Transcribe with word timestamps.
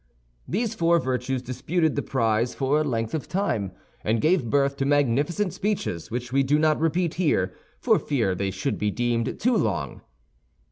These 0.47 0.73
four 0.73 0.97
virtues 0.97 1.43
disputed 1.43 1.95
the 1.95 2.01
prize 2.01 2.55
for 2.55 2.81
a 2.81 2.83
length 2.83 3.13
of 3.13 3.27
time, 3.27 3.71
and 4.03 4.19
gave 4.19 4.49
birth 4.49 4.75
to 4.77 4.85
magnificent 4.87 5.53
speeches 5.53 6.09
which 6.09 6.33
we 6.33 6.41
do 6.41 6.57
not 6.57 6.79
repeat 6.79 7.13
here 7.13 7.53
for 7.79 7.99
fear 7.99 8.33
they 8.33 8.49
should 8.49 8.79
be 8.79 8.89
deemed 8.89 9.39
too 9.39 9.55
long. 9.55 10.01